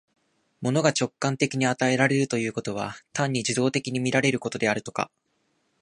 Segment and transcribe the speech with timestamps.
[0.63, 5.11] 物が直観的に与えられるということは、単に受働的に見られることであるとか、